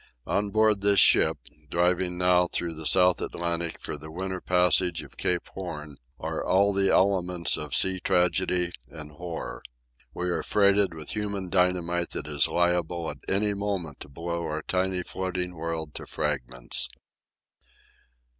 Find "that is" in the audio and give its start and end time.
12.13-12.47